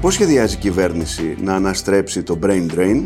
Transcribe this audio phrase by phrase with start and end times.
[0.00, 3.02] Πώς σχεδιάζει η κυβέρνηση να αναστρέψει το brain drain,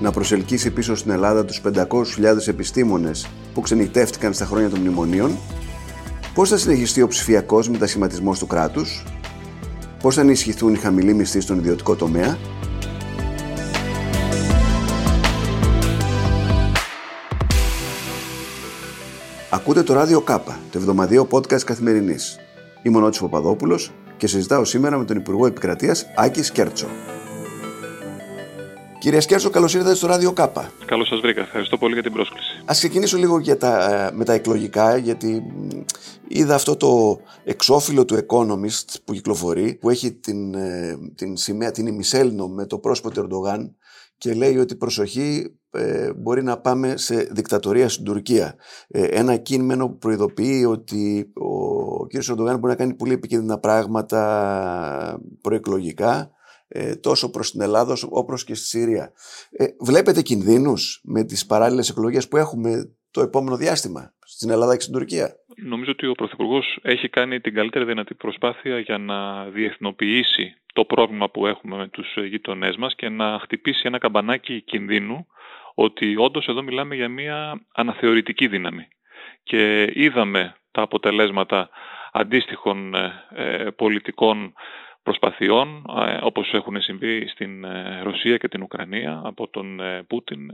[0.00, 5.38] να προσελκύσει πίσω στην Ελλάδα τους 500.000 επιστήμονες που ξενυχτεύτηκαν στα χρόνια των μνημονίων,
[6.34, 9.04] πώς θα συνεχιστεί ο ψηφιακός μετασχηματισμός του κράτους,
[10.02, 12.38] πώς θα ενισχυθούν οι χαμηλοί μισθοί στον ιδιωτικό τομέα,
[19.50, 22.36] Ακούτε το ράδιο Κάπα, το εβδομαδιαίο podcast καθημερινής.
[22.82, 26.86] Είμαι ο Νότης Παπαδόπουλος και συζητάω σήμερα με τον Υπουργό Επικρατείας Άκης Σκέρτσο.
[29.04, 30.72] Κύριε Σκέρτσο, καλώς ήρθατε στο Ράδιο Κάπα.
[30.84, 31.40] Καλώς σας βρήκα.
[31.40, 32.56] Ευχαριστώ πολύ για την πρόσκληση.
[32.64, 35.42] Α ξεκινήσω λίγο για τα, ε, με τα εκλογικά, γιατί
[36.28, 41.86] είδα αυτό το εξώφυλλο του Economist που κυκλοφορεί, που έχει την, ε, την σημαία, την
[41.86, 43.76] ημισέλνο με το πρόσωπο του Ερντογάν
[44.18, 48.54] και λέει ότι προσοχή ε, μπορεί να πάμε σε δικτατορία στην Τουρκία.
[48.88, 52.12] Ε, ένα κείμενο που προειδοποιεί ότι ο κ.
[52.28, 56.28] Ερντογάν μπορεί να κάνει πολύ επικίνδυνα πράγματα προεκλογικά ε,
[57.00, 59.12] τόσο προς την Ελλάδα όπως και στη Συρία.
[59.50, 64.82] Ε, βλέπετε κινδύνους με τις παράλληλες εκλογές που έχουμε το επόμενο διάστημα στην Ελλάδα και
[64.82, 70.54] στην Τουρκία; Νομίζω ότι ο Πρωθυπουργός έχει κάνει την καλύτερη δυνατή προσπάθεια για να διεθνοποιήσει
[70.72, 75.26] το πρόβλημα που έχουμε με τους γειτονές μας και να χτυπήσει ένα καμπανάκι κινδύνου
[75.74, 78.88] ότι όντως εδώ μιλάμε για μια αναθεωρητική δύναμη.
[79.42, 81.68] Και είδαμε τα αποτελέσματα
[82.12, 84.52] αντίστοιχων ε, ε, πολιτικών
[85.04, 87.66] προσπαθειών ε, όπως έχουν συμβεί στην
[88.02, 90.52] Ρωσία και την Ουκρανία από τον Πούτιν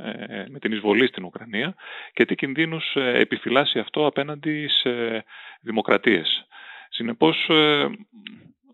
[0.49, 1.75] με την εισβολή στην Ουκρανία
[2.13, 5.25] και τι κινδύνους επιφυλάσσει αυτό απέναντι σε
[5.61, 6.47] δημοκρατίες.
[6.89, 7.49] Συνεπώς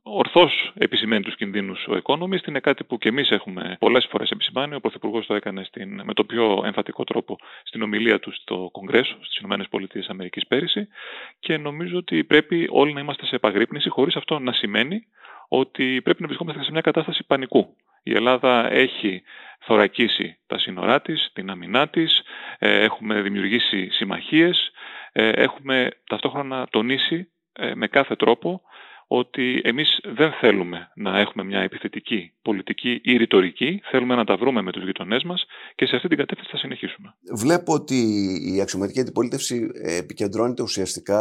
[0.08, 2.46] ορθώς επισημαίνει τους κινδύνους ο Economist.
[2.46, 4.74] Είναι κάτι που και εμείς έχουμε πολλές φορές επισημάνει.
[4.74, 9.16] Ο Πρωθυπουργός το έκανε στην, με το πιο εμφατικό τρόπο στην ομιλία του στο Κογκρέσο
[9.20, 10.88] στις ΗΠΑ πέρυσι.
[11.40, 15.06] Και νομίζω ότι πρέπει όλοι να είμαστε σε επαγρύπνηση, χωρίς αυτό να σημαίνει
[15.48, 17.76] ότι πρέπει να βρισκόμαστε σε μια κατάσταση πανικού.
[18.02, 19.22] Η Ελλάδα έχει
[19.60, 22.22] θωρακίσει τα σύνορά της, την αμυνά της,
[22.58, 24.70] ε, έχουμε δημιουργήσει συμμαχίες,
[25.12, 28.62] ε, έχουμε ταυτόχρονα τονίσει ε, με κάθε τρόπο
[29.06, 34.62] ότι εμείς δεν θέλουμε να έχουμε μια επιθετική πολιτική ή ρητορική, θέλουμε να τα βρούμε
[34.62, 35.44] με τους γειτονές μας
[35.74, 37.14] και σε αυτή την κατεύθυνση θα συνεχίσουμε.
[37.36, 37.94] Βλέπω ότι
[38.54, 41.20] η αξιωματική αντιπολίτευση επικεντρώνεται ουσιαστικά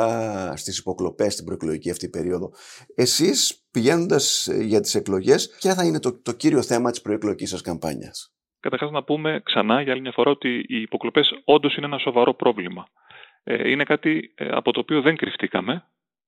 [0.57, 2.51] στις υποκλοπές στην προεκλογική αυτή περίοδο.
[2.96, 7.62] Εσείς πηγαίνοντας για τις εκλογές, ποια θα είναι το, το κύριο θέμα της προεκλογικής σας
[7.62, 8.29] καμπάνιας;
[8.59, 12.34] Καταρχάς να πούμε ξανά για άλλη μια φορά ότι οι υποκλοπές όντως είναι ένα σοβαρό
[12.34, 12.88] πρόβλημα.
[13.44, 15.84] Ε, είναι κάτι ε, από το οποίο δεν κρυφτήκαμε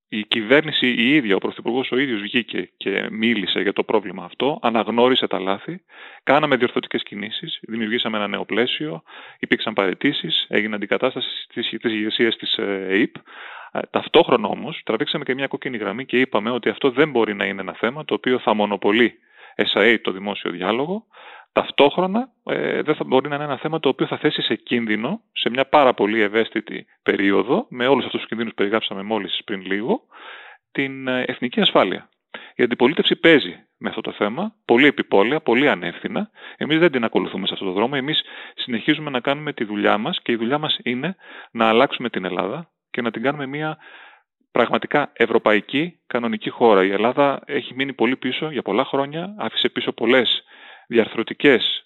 [0.10, 4.60] η κυβέρνηση η ίδια, ο Πρωθυπουργός ο ίδιος βγήκε και μίλησε για το πρόβλημα αυτό,
[4.62, 5.82] αναγνώρισε τα λάθη,
[6.24, 9.04] κάναμε διορθωτικές κινήσεις, δημιουργήσαμε ένα νέο πλαίσιο,
[9.40, 13.16] υπήρξαν παρετήσεις, έγινε αντικατάσταση της ηγεσίας της ΕΕΠ.
[13.90, 17.62] Ταυτόχρονα όμως τραβήξαμε και μια κόκκινη γραμμή και είπαμε ότι αυτό δεν μπορεί να είναι
[17.62, 19.20] ένα θέμα το οποίο θα μονοπολεί
[19.56, 21.06] εσαί το δημόσιο διάλογο,
[21.52, 25.22] Ταυτόχρονα ε, δεν θα μπορεί να είναι ένα θέμα το οποίο θα θέσει σε κίνδυνο
[25.32, 29.62] σε μια πάρα πολύ ευαίσθητη περίοδο, με όλους αυτούς τους κινδύνους που περιγράψαμε μόλις πριν
[29.62, 30.02] λίγο,
[30.72, 32.10] την ε, εθνική ασφάλεια.
[32.56, 36.30] Η αντιπολίτευση παίζει με αυτό το θέμα, πολύ επιπόλαια, πολύ ανεύθυνα.
[36.58, 37.94] Εμείς δεν την ακολουθούμε σε αυτό το δρόμο.
[37.96, 38.22] Εμείς
[38.56, 41.16] συνεχίζουμε να κάνουμε τη δουλειά μας και η δουλειά μας είναι
[41.52, 43.78] να αλλάξουμε την Ελλάδα και να την κάνουμε μια
[44.52, 46.84] πραγματικά ευρωπαϊκή κανονική χώρα.
[46.84, 50.44] Η Ελλάδα έχει μείνει πολύ πίσω για πολλά χρόνια, άφησε πίσω πολλές
[50.88, 51.86] διαρθρωτικές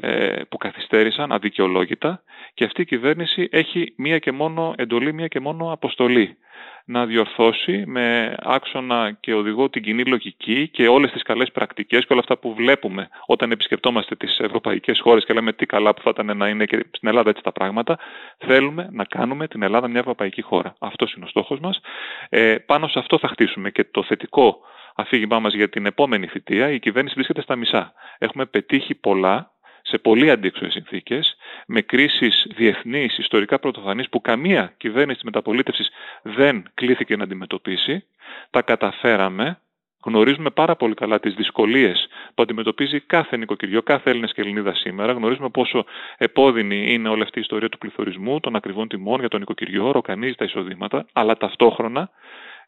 [0.00, 2.22] ε, που καθυστέρησαν αδικαιολόγητα
[2.54, 6.36] και αυτή η κυβέρνηση έχει μία και μόνο εντολή, μία και μόνο αποστολή
[6.84, 12.12] να διορθώσει με άξονα και οδηγό την κοινή λογική και όλες τις καλές πρακτικές και
[12.12, 16.10] όλα αυτά που βλέπουμε όταν επισκεπτόμαστε τις ευρωπαϊκές χώρες και λέμε τι καλά που θα
[16.10, 17.98] ήταν να είναι και στην Ελλάδα έτσι τα πράγματα,
[18.38, 20.74] θέλουμε να κάνουμε την Ελλάδα μια ευρωπαϊκή χώρα.
[20.78, 21.80] Αυτός είναι ο στόχος μας.
[22.28, 24.58] Ε, πάνω σε αυτό θα χτίσουμε και το θετικό
[24.94, 27.92] αφήγημά μας για την επόμενη θητεία, η κυβέρνηση βρίσκεται στα μισά.
[28.18, 29.54] Έχουμε πετύχει πολλά
[29.86, 35.90] σε πολύ αντίξωες συνθήκες, με κρίσεις διεθνείς, ιστορικά πρωτοφανείς που καμία κυβέρνηση της μεταπολίτευσης
[36.22, 38.04] δεν κλήθηκε να αντιμετωπίσει.
[38.50, 39.58] Τα καταφέραμε.
[40.04, 45.12] Γνωρίζουμε πάρα πολύ καλά τις δυσκολίες που αντιμετωπίζει κάθε νοικοκυριό, κάθε Έλληνα και Ελληνίδα σήμερα.
[45.12, 45.84] Γνωρίζουμε πόσο
[46.16, 50.34] επώδυνη είναι όλη αυτή η ιστορία του πληθωρισμού, των ακριβών τιμών για το νοικοκυριό, ροκανίζει
[50.34, 52.10] τα εισοδήματα, αλλά ταυτόχρονα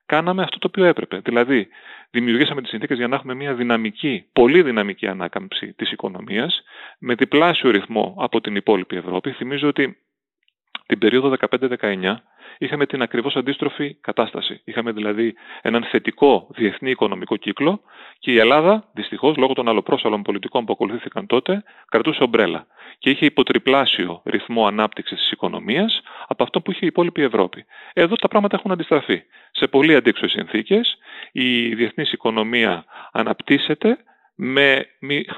[0.06, 1.20] κάναμε αυτό το οποίο έπρεπε.
[1.24, 1.68] Δηλαδή,
[2.10, 6.62] δημιουργήσαμε τις συνθήκες για να έχουμε μια δυναμική, πολύ δυναμική ανάκαμψη της οικονομίας,
[6.98, 9.30] με διπλάσιο ρυθμό από την υπόλοιπη Ευρώπη.
[9.30, 9.98] Θυμίζω ότι
[10.86, 11.34] την περίοδο
[11.80, 12.16] 15-19
[12.58, 14.60] είχαμε την ακριβώς αντίστροφη κατάσταση.
[14.64, 17.80] Είχαμε δηλαδή έναν θετικό διεθνή οικονομικό κύκλο
[18.18, 22.66] και η Ελλάδα, δυστυχώς, λόγω των αλλοπρόσαλων πολιτικών που ακολουθήθηκαν τότε, κρατούσε ομπρέλα
[22.98, 27.64] και είχε υποτριπλάσιο ρυθμό ανάπτυξης της οικονομίας από αυτό που είχε η υπόλοιπη Ευρώπη.
[27.92, 29.22] Εδώ τα πράγματα έχουν αντιστραφεί.
[29.50, 30.98] σε πολύ αντίξωες συνθήκες.
[31.32, 33.98] Η διεθνής οικονομία αναπτύσσεται
[34.34, 34.86] με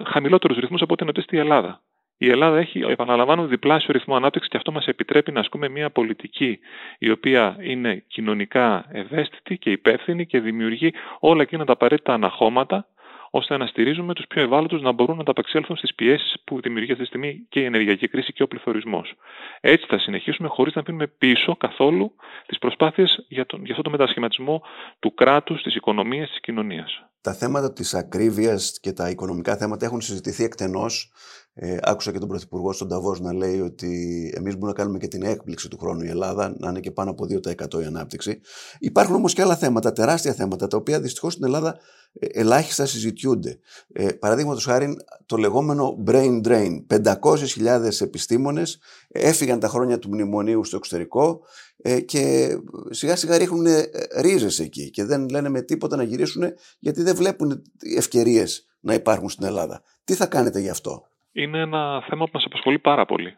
[0.04, 1.82] χαμηλότερους ρυθμούς από ό,τι αναπτύσσεται η Ελλάδα.
[2.18, 6.58] Η Ελλάδα έχει, επαναλαμβάνω, διπλάσιο ρυθμό ανάπτυξης και αυτό μας επιτρέπει να ασκούμε μια πολιτική
[6.98, 12.86] η οποία είναι κοινωνικά ευαίσθητη και υπεύθυνη και δημιουργεί όλα εκείνα τα απαραίτητα αναχώματα
[13.30, 17.02] ώστε να στηρίζουμε τους πιο ευάλωτους να μπορούν να ανταπεξέλθουν στις πιέσεις που δημιουργεί αυτή
[17.02, 19.14] τη στιγμή και η ενεργειακή κρίση και ο πληθωρισμός.
[19.60, 22.14] Έτσι θα συνεχίσουμε χωρίς να πίνουμε πίσω καθόλου
[22.46, 24.62] τις προσπάθειες για, για αυτό το μετασχηματισμό
[24.98, 27.02] του κράτους, της οικονομίας, της κοινωνίας.
[27.20, 31.12] Τα θέματα της ακρίβειας και τα οικονομικά θέματα έχουν συζητηθεί εκτενώς
[31.60, 33.88] ε, άκουσα και τον Πρωθυπουργό στον Ταβός να λέει ότι
[34.36, 37.10] εμείς μπορούμε να κάνουμε και την έκπληξη του χρόνου η Ελλάδα, να είναι και πάνω
[37.10, 38.40] από 2% η ανάπτυξη.
[38.78, 41.78] Υπάρχουν όμως και άλλα θέματα, τεράστια θέματα, τα οποία δυστυχώς στην Ελλάδα
[42.12, 43.58] ε, ελάχιστα συζητιούνται.
[43.92, 44.96] Ε, Παραδείγματος χάρη,
[45.26, 46.86] το λεγόμενο brain drain.
[46.86, 48.78] 500.000 επιστήμονες
[49.08, 51.40] έφυγαν τα χρόνια του μνημονίου στο εξωτερικό
[51.76, 52.56] ε, και
[52.90, 56.42] σιγά σιγά ρίχνουν ε, ρίζες εκεί και δεν λένε με τίποτα να γυρίσουν
[56.78, 57.62] γιατί δεν βλέπουν
[57.96, 59.82] ευκαιρίες να υπάρχουν στην Ελλάδα.
[60.04, 61.08] Τι θα κάνετε γι' αυτό;
[61.42, 63.34] Είναι ένα θέμα που μας απασχολεί πάρα πολύ.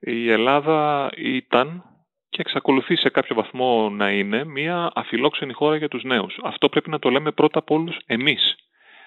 [0.00, 1.84] Η Ελλάδα ήταν
[2.28, 6.38] και εξακολουθεί σε κάποιο βαθμό να είναι μια αφιλόξενη χώρα για τους νέους.
[6.42, 8.56] Αυτό πρέπει να το λέμε πρώτα από όλους εμείς.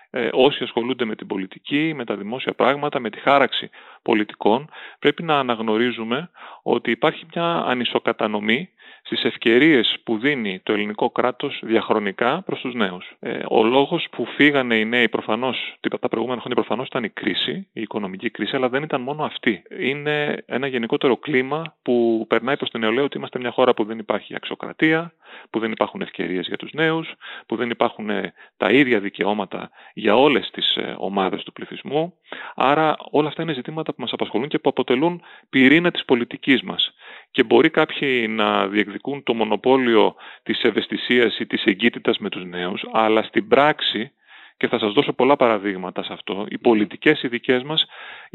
[0.10, 3.70] Ε, όσοι ασχολούνται με την πολιτική, με τα δημόσια πράγματα, με τη χάραξη
[4.02, 4.70] πολιτικών,
[5.00, 6.30] πρέπει να αναγνωρίζουμε
[6.64, 8.70] ότι υπάρχει μια ανισοκατανομή
[9.06, 13.16] στις ευκαιρίες που δίνει το ελληνικό κράτος διαχρονικά προς τους νέους.
[13.20, 17.68] Ε, ο λόγος που φύγανε οι νέοι προφανώς, τα προηγούμενα χρόνια προφανώς ήταν η κρίση,
[17.74, 19.64] η οικονομική κρίση, αλλά δεν ήταν μόνο αυτή.
[19.80, 24.00] Είναι ένα γενικότερο κλίμα που περνάει προς την νεολαία ότι είμαστε μια χώρα που δεν
[24.00, 25.14] υπάρχει αξιοκρατία,
[25.50, 27.14] που δεν υπάρχουν ευκαιρίες για τους νέους,
[27.46, 32.14] που δεν υπάρχουν ε, τα ίδια δικαιώματα για όλες τις ε, ομάδες του πληθυσμού.
[32.56, 36.94] Άρα όλα αυτά είναι ζητήματα που μας απασχολούν και που αποτελούν πυρήνα της πολιτικής μας.
[37.36, 42.86] Και μπορεί κάποιοι να διεκδικούν το μονοπόλιο της ευαισθησίας ή της εγκύτητας με τους νέους,
[42.92, 44.12] αλλά στην πράξη
[44.58, 46.46] και θα σας δώσω πολλά παραδείγματα σε αυτό.
[46.50, 47.86] Οι πολιτικές οι δικές μας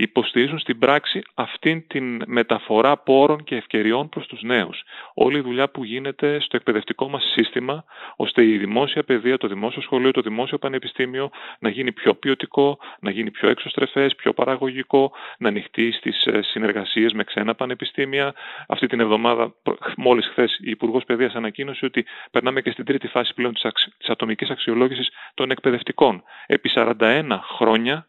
[0.02, 4.82] υποστηρίζουν στην πράξη αυτήν την μεταφορά πόρων και ευκαιριών προς τους νέους.
[5.14, 7.84] Όλη η δουλειά που γίνεται στο εκπαιδευτικό μας σύστημα,
[8.16, 13.10] ώστε η δημόσια παιδεία, το δημόσιο σχολείο, το δημόσιο πανεπιστήμιο να γίνει πιο ποιοτικό, να
[13.10, 18.34] γίνει πιο εξωστρεφές, πιο παραγωγικό, να ανοιχτεί στις ε, συνεργασίες με ξένα πανεπιστήμια.
[18.68, 19.54] Αυτή την εβδομάδα,
[19.96, 23.62] μόλις χθες η Υπουργός Παιδείας ανακοίνωσε ότι περνάμε και στην τρίτη φάση πλέον της,
[23.98, 28.08] της ατομικής αξιολόγησης των εκπαιδευτικών Λοιπόν, επί 41 χρόνια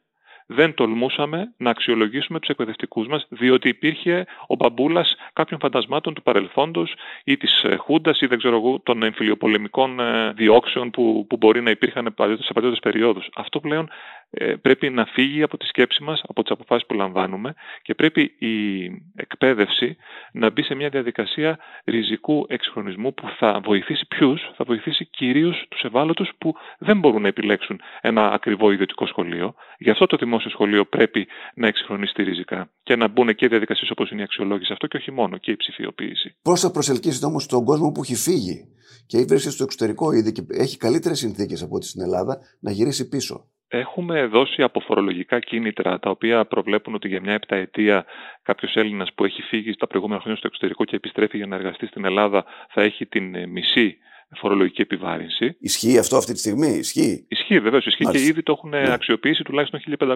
[0.54, 6.94] δεν τολμούσαμε να αξιολογήσουμε τους εκπαιδευτικούς μας, διότι υπήρχε ο μπαμπούλας κάποιων φαντασμάτων του παρελθόντος
[7.24, 11.62] ή της ε, Χούντας ή δεν ξέρω εγώ των εμφυλιοπολεμικών ε, διώξεων που, που μπορεί
[11.62, 13.30] να υπήρχαν σε παλιότερες περιόδους.
[13.36, 14.21] Αυτό πλέον ε,
[14.62, 18.86] πρέπει να φύγει από τη σκέψη μας, από τις αποφάσεις που λαμβάνουμε και πρέπει η
[19.16, 19.96] εκπαίδευση
[20.32, 25.82] να μπει σε μια διαδικασία ριζικού εξυγχρονισμού που θα βοηθήσει ποιους, θα βοηθήσει κυρίως τους
[25.84, 29.54] ευάλωτους που δεν μπορούν να επιλέξουν ένα ακριβό ιδιωτικό σχολείο.
[29.78, 34.12] Γι' αυτό το δημόσιο σχολείο πρέπει να εξυγχρονιστεί ριζικά και να μπουν και διαδικασίες όπως
[34.12, 36.36] είναι η αξιολόγηση αυτό και όχι μόνο και η ψηφιοποίηση.
[36.42, 38.68] Πώς θα προσελκύσετε όμως τον κόσμο που έχει φύγει
[39.06, 43.10] και βρίσκεται στο εξωτερικό ήδη και έχει καλύτερες συνθήκες από ό,τι στην Ελλάδα να γυρίσει
[43.10, 48.06] πίσω; Έχουμε δώσει αποφορολογικά κίνητρα τα οποία προβλέπουν ότι για μια επταετία
[48.44, 51.86] κάποιος Έλληνας που έχει φύγει στα προηγούμενα χρόνια στο εξωτερικό και επιστρέφει για να εργαστεί
[51.86, 53.98] στην Ελλάδα θα έχει την ε, μισή
[54.38, 55.58] φορολογική επιβάρυνση.
[55.60, 57.86] Ισχύει αυτό αυτή τη στιγμή, ισχύει; Ισχύει, βεβαίως.
[57.86, 58.94] Ισχύει και ήδη το έχουν ναι.
[58.94, 60.16] αξιοποιήσει τουλάχιστον 1.500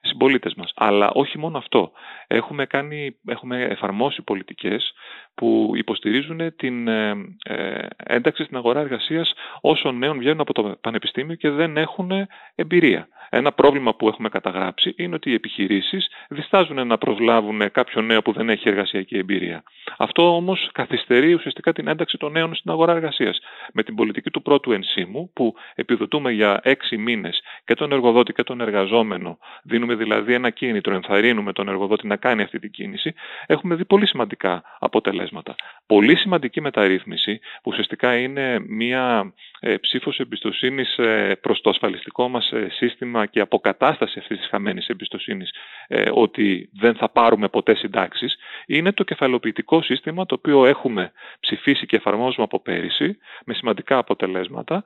[0.00, 0.72] συμπολίτες μας.
[0.76, 1.92] Αλλά όχι μόνο αυτό.
[2.26, 4.92] Έχουμε, κάνει, έχουμε εφαρμόσει πολιτικές
[5.34, 7.10] που υποστηρίζουν την ε,
[7.44, 12.10] ε, ένταξη στην αγορά εργασίας όσων νέων βγαίνουν από το πανεπιστήμιο και δεν έχουν
[12.54, 13.08] εμπειρία.
[13.36, 18.32] Ένα πρόβλημα που έχουμε καταγράψει είναι ότι οι επιχειρήσεις διστάζουν να προσλάβουν κάποιον νέο που
[18.32, 19.62] δεν έχει εργασιακή εμπειρία.
[19.98, 23.40] Αυτό όμως καθυστερεί ουσιαστικά την ένταξη των νέων στην αγορά εργασίας.
[23.72, 28.42] Με την πολιτική του πρώτου ενσύμου, που επιδοτούμε για έξι μήνες και τον εργοδότη και
[28.42, 33.14] τον εργαζόμενο, δίνουμε δηλαδή ένα κίνητρο, ενθαρρύνουμε τον εργοδότη να κάνει αυτή την κίνηση,
[33.46, 35.54] έχουμε δει πολύ σημαντικά αποτελέσματα.
[35.86, 42.50] Πολύ σημαντική μεταρρύθμιση, που ουσιαστικά είναι μια ε, ψήφος εμπιστοσύνης ε, προς το ασφαλιστικό μας
[42.50, 42.66] ε,
[43.24, 45.50] σύστημα και αποκατάσταση αυτής της χαμένης εμπιστοσύνης
[46.12, 51.96] ότι δεν θα πάρουμε ποτέ συντάξεις, είναι το κεφαλοποιητικό σύστημα το οποίο έχουμε ψηφίσει και
[51.96, 54.84] εφαρμόζουμε από πέρυσι με σημαντικά αποτελέσματα,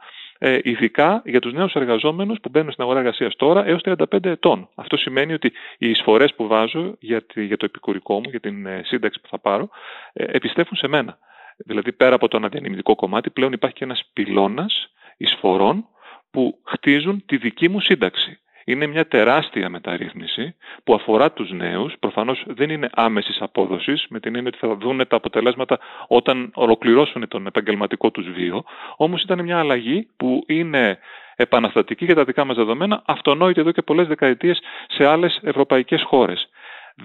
[0.62, 4.68] ειδικά για τους νέους εργαζόμενους που μπαίνουν στην αγορά εργασίας τώρα έως 35 ετών.
[4.74, 9.28] Αυτό σημαίνει ότι οι εισφορές που βάζω για, το επικουρικό μου, για την σύνταξη που
[9.28, 9.68] θα πάρω,
[10.12, 11.18] επιστρέφουν σε μένα.
[11.66, 15.86] Δηλαδή πέρα από το αναδιανεμητικό κομμάτι πλέον υπάρχει και ένας πυλώνας εισφορών
[16.30, 18.38] που χτίζουν τη δική μου σύνταξη.
[18.64, 20.54] Είναι μια τεράστια μεταρρύθμιση
[20.84, 21.94] που αφορά τους νέους.
[22.00, 27.28] Προφανώς δεν είναι άμεσης απόδοσης, με την έννοια ότι θα δουν τα αποτελέσματα όταν ολοκληρώσουν
[27.28, 28.64] τον επαγγελματικό τους βίο.
[28.96, 30.98] Όμως ήταν μια αλλαγή που είναι
[31.36, 36.48] επαναστατική για τα δικά μας δεδομένα, αυτονόητη εδώ και πολλές δεκαετίες σε άλλες ευρωπαϊκές χώρες.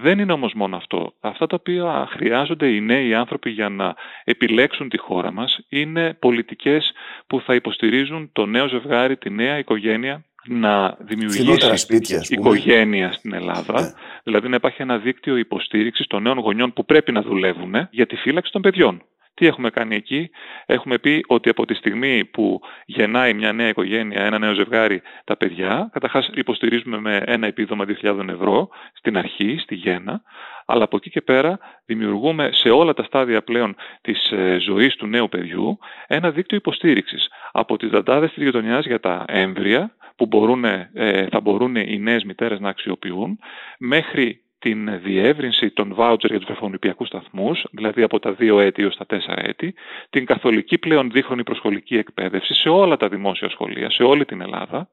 [0.00, 1.14] Δεν είναι όμως μόνο αυτό.
[1.20, 6.92] Αυτά τα οποία χρειάζονται οι νέοι άνθρωποι για να επιλέξουν τη χώρα μας είναι πολιτικές
[7.26, 13.80] που θα υποστηρίζουν το νέο ζευγάρι, τη νέα οικογένεια να δημιουργήσει σπίτια, οικογένεια στην Ελλάδα,
[13.80, 13.88] ναι.
[14.22, 18.16] δηλαδή να υπάρχει ένα δίκτυο υποστήριξης των νέων γονιών που πρέπει να δουλεύουν για τη
[18.16, 19.02] φύλαξη των παιδιών.
[19.34, 20.30] Τι έχουμε κάνει εκεί;
[20.66, 25.36] Έχουμε πει ότι από τη στιγμή που γεννάει μια νέα οικογένεια, ένα νέο ζευγάρι τα
[25.36, 30.22] παιδιά, καταρχάς υποστηρίζουμε με ένα επίδομα 2.000 ευρώ στην αρχή, στη γέννα,
[30.66, 35.06] αλλά από εκεί και πέρα δημιουργούμε σε όλα τα στάδια πλέον της ε, ζωής του
[35.06, 40.64] νέου παιδιού ένα δίκτυο υποστήριξης από τις δαντάδες της γειτονιάς για τα έμβρια που μπορούν,
[40.64, 43.38] ε, θα μπορούν οι νέες μητέρες να αξιοποιούν
[43.78, 48.96] μέχρι την διεύρυνση των βάουτσερ για τους βρεφονιπιακούς σταθμούς, δηλαδή από τα 2 έτη έως
[48.96, 49.74] τα 4 έτη,
[50.10, 54.90] την καθολική πλέον δίχρονη προσχολική εκπαίδευση σε όλα τα δημόσια σχολεία, σε όλη την Ελλάδα,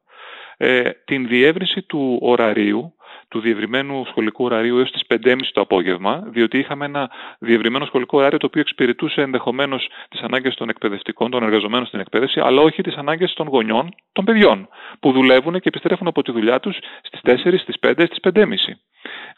[0.56, 2.94] ε, την διεύρυνση του ωραρίου,
[3.32, 8.38] του διευρυμένου σχολικού ωραρίου έως τις 5.30 το απόγευμα, διότι είχαμε ένα διευρυμένο σχολικό ωράριο
[8.38, 12.94] το οποίο εξυπηρετούσε ενδεχομένως τις ανάγκες των εκπαιδευτικών, των εργαζομένων στην εκπαίδευση, αλλά όχι τις
[12.94, 14.68] ανάγκες των γονιών, των παιδιών,
[15.00, 18.44] που δουλεύουν και επιστρέφουν από τη δουλειά τους στις 4, στις 5, στις 5.30.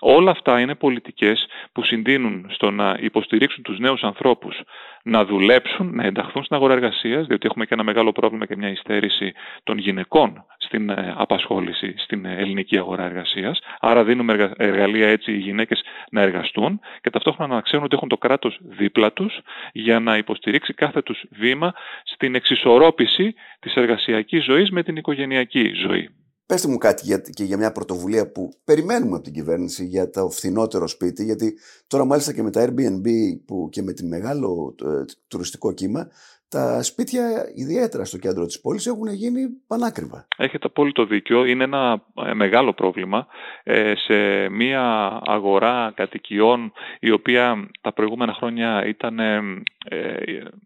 [0.00, 4.60] Όλα αυτά είναι πολιτικές που συντείνουν στο να υποστηρίξουν τους νέους ανθρώπους
[5.02, 8.68] να δουλέψουν, να ενταχθούν στην αγορά εργασίας, διότι έχουμε και ένα μεγάλο πρόβλημα και μια
[8.68, 9.32] υστέρηση
[9.62, 13.60] των γυναικών στην ε, απασχόληση στην ε, ελληνική αγορά εργασίας.
[13.86, 18.16] Άρα δίνουμε εργαλεία έτσι οι γυναίκες να εργαστούν και ταυτόχρονα να ξέρουν ότι έχουν το
[18.16, 19.40] κράτος δίπλα τους
[19.72, 21.74] για να υποστηρίξει κάθε τους βήμα
[22.04, 26.08] στην εξισορρόπηση της εργασιακής ζωής με την οικογενειακή ζωή.
[26.46, 30.28] Πετε μου κάτι για, και για μια πρωτοβουλία που περιμένουμε από την κυβέρνηση για το
[30.28, 33.06] φθηνότερο σπίτι, γιατί τώρα μάλιστα και με τα Airbnb
[33.46, 36.08] που και με την μεγάλο ε, τουριστικό κύμα,
[36.54, 40.26] τα σπίτια, ιδιαίτερα στο κέντρο της πόλης, έχουν γίνει πανάκριβα.
[40.36, 41.44] Έχετε απόλυτο δίκιο.
[41.44, 43.26] Είναι ένα ε, μεγάλο πρόβλημα
[43.62, 44.82] ε, σε μια
[45.24, 49.40] αγορά κατοικιών η οποία τα προηγούμενα χρόνια ήταν, ε,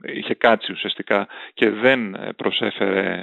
[0.03, 3.21] είχε κάτσει ουσιαστικά και δεν προσέφερε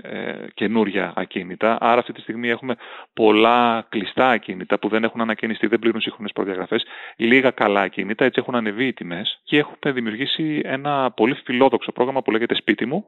[0.53, 1.77] καινούρια ακίνητα.
[1.81, 2.75] Άρα αυτή τη στιγμή έχουμε
[3.13, 8.39] πολλά κλειστά ακίνητα που δεν έχουν ανακαινιστεί, δεν πλήρουν σύγχρονες προδιαγραφές, λίγα καλά ακίνητα, έτσι
[8.39, 13.05] έχουν ανεβεί οι τιμές και έχουμε δημιουργήσει ένα πολύ φιλόδοξο πρόγραμμα που λέγεται σπίτι μου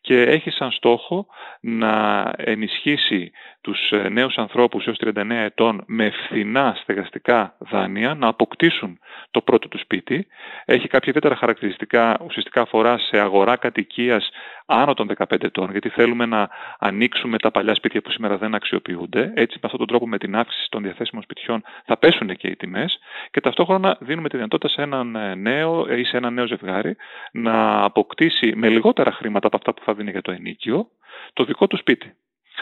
[0.00, 1.26] και έχει σαν στόχο
[1.60, 8.98] να ενισχύσει τους ε, νέους ανθρώπους έως 39 ετών με φθηνά στεγαστικά δάνεια να αποκτήσουν
[9.30, 10.26] το πρώτο του σπίτι.
[10.64, 14.28] Έχει κάποια ιδιαίτερα χαρακτηριστικά ουσιαστικά αφορά σε αγορά κατοικίας
[14.66, 19.32] άνω των 15 ετών, γιατί θέλουμε να ανοίξουμε τα παλιά σπίτια που σήμερα δεν αξιοποιούνται.
[19.34, 22.56] Έτσι, με αυτόν τον τρόπο, με την αύξηση των διαθέσιμων σπιτιών, θα πέσουν και οι
[22.56, 22.98] τιμές
[23.30, 26.96] και ταυτόχρονα δίνουμε τη δυνατότητα σε έναν ε, νέο ή σε ένα νέο ζευγάρι
[27.32, 30.88] να αποκτήσει με λιγότερα χρήματα από αυτά που θα δίνει για το ενίκιο
[31.32, 32.14] το δικό του σπίτι.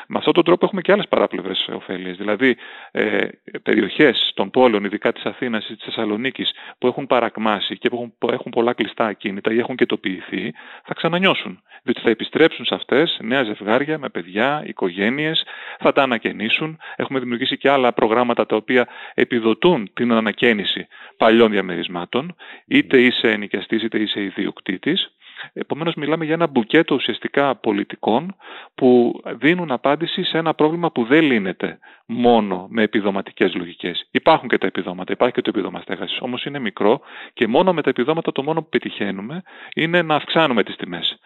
[0.08, 2.16] Με αυτόν τον τρόπο έχουμε και άλλες παράπλευρες ωφέλειες.
[2.16, 2.56] Δηλαδή,
[2.90, 3.28] ε,
[3.62, 8.14] περιοχές των πόλεων, ειδικά της Αθήνας ή της Θεσσαλονίκης, που έχουν παρακμάσει και που έχουν,
[8.18, 10.52] που έχουν πολλά κλειστά ακίνητα ή έχουν κετοποιηθεί,
[10.84, 11.62] θα ξανανιώσουν.
[11.82, 15.44] Διότι θα επιστρέψουν σε αυτές νέα ζευγάρια με παιδιά, οικογένειες,
[15.78, 16.78] θα τα ανακαινήσουν.
[16.96, 20.86] Έχουμε δημιουργήσει και άλλα προγράμματα τα οποία επιδοτούν την ανακαίνιση
[21.16, 22.34] παλιών διαμερισμάτων,
[22.66, 25.14] είτε είσαι ενοικιαστής είτε είσαι ιδιοκτήτης.
[25.52, 28.36] Επομένως μιλάμε για ένα μπουκέτο ουσιαστικά πολιτικών
[28.74, 34.08] που δίνουν απάντηση σε ένα πρόβλημα που δεν λύνεται μόνο με επιδοματικές λογικές.
[34.10, 37.00] Υπάρχουν και τα επιδόματα, υπάρχει και το επιδόμα στέγασης, όμως είναι μικρό
[37.32, 39.42] και μόνο με τα επιδόματα το μόνο που πετυχαίνουμε
[39.74, 41.18] είναι να αυξάνουμε τις τιμές.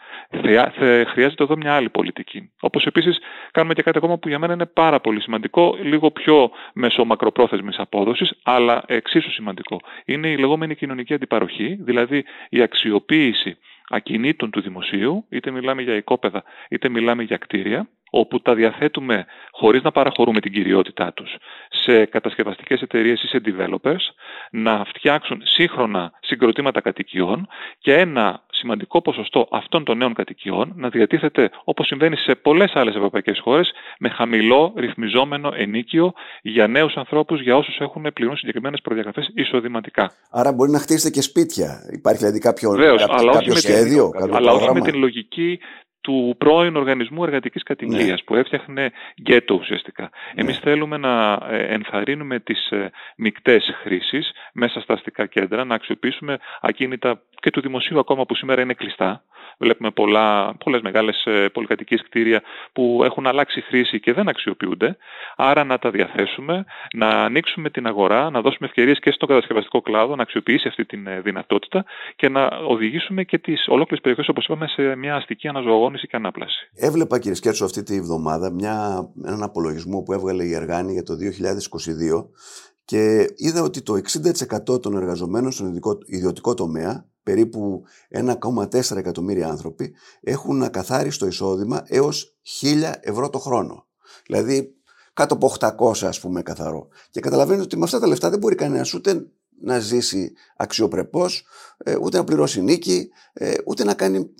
[1.06, 2.50] Χρειάζεται εδώ μια άλλη πολιτική.
[2.60, 3.18] Όπως επίσης
[3.50, 7.78] κάνουμε και κάτι ακόμα που για μένα είναι πάρα πολύ σημαντικό, λίγο πιο μέσω μακροπρόθεσμης
[7.78, 9.80] απόδοσης, αλλά εξίσου σημαντικό.
[10.04, 13.58] Είναι η λεγόμενη κοινωνική αντιπαροχή, δηλαδή η αξιοποίηση
[13.88, 19.82] ακινήτων του δημοσίου, είτε μιλάμε για οικόπεδα, είτε μιλάμε για κτίρια, όπου τα διαθέτουμε χωρίς
[19.82, 21.36] να παραχωρούμε την κυριότητά τους
[21.68, 24.02] σε κατασκευαστικές εταιρείες ή σε developers,
[24.50, 31.50] να φτιάξουν σύγχρονα συγκροτήματα κατοικιών και ένα σημαντικό ποσοστό αυτών των νέων κατοικιών να διατίθεται
[31.64, 36.12] όπως συμβαίνει σε πολλές άλλες ευρωπαϊκές χώρες με χαμηλό ρυθμιζόμενο ενίκιο
[36.42, 40.12] για νέους ανθρώπους, για όσους έχουν πληρούν συγκεκριμένες προδιαγραφές εισοδηματικά.
[40.30, 41.88] Άρα μπορεί να χτίσετε και σπίτια.
[41.92, 45.58] Υπάρχει δηλαδή κάποιο, Βεβαίως, κάποιο, αλλά σχέδιο, κάποιο αλλά όχι με την λογική
[46.08, 48.16] του πρώην οργανισμού εργατικής κατοικίας ναι.
[48.24, 50.02] που έφτιαχνε γκέτο ουσιαστικά.
[50.02, 50.42] Ναι.
[50.42, 56.38] Εμείς θέλουμε να ε, ενθαρρύνουμε τις ε, μικτές χρήσεις μέσα στα αστικά κέντρα, να αξιοποιήσουμε
[56.60, 59.22] ακίνητα και του δημοσίου ακόμα που σήμερα είναι κλειστά,
[59.58, 64.96] Βλέπουμε πολλά, πολλές μεγάλες ε, πολυκατοικίες κτίρια που έχουν αλλάξει χρήση και δεν αξιοποιούνται.
[65.36, 70.16] Άρα να τα διαθέσουμε, να ανοίξουμε την αγορά, να δώσουμε ευκαιρίες και στον κατασκευαστικό κλάδο
[70.16, 71.84] να αξιοποιήσει αυτή τη ε, δυνατότητα
[72.16, 76.70] και να οδηγήσουμε και τις ολόκληρες περιοχές, όπως είπαμε, σε μια αστική αναζωογόνηση και ανάπλαση.
[76.74, 81.16] Έβλεπα, κύριε Σκέτσο, αυτή τη βδομάδα μια, έναν απολογισμό που έβγαλε η Εργάνη για το
[82.20, 82.28] 2022
[82.84, 84.00] και είδα ότι το
[84.72, 87.82] 60% των εργαζομένων στον ιδιωτικό τομέα, περίπου
[88.42, 93.86] 1,4 εκατομμύρια άνθρωποι, έχουν ακαθάριστο εισόδημα έως 1000 ευρώ το χρόνο.
[94.26, 94.76] Δηλαδή
[95.12, 96.88] κάτω από 800 ας πούμε καθαρό.
[97.10, 99.26] Και καταλαβαίνετε ότι με αυτά τα λεφτά δεν μπορεί κανένας ούτε
[99.60, 101.46] να ζήσει αξιοπρεπώς,
[101.78, 104.34] ε, ούτε να πληρώσει νίκη, ε, ούτε να κάνει